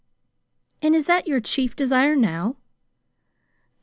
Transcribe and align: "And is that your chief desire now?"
"And 0.81 0.95
is 0.95 1.05
that 1.05 1.27
your 1.27 1.39
chief 1.39 1.75
desire 1.75 2.15
now?" 2.15 2.55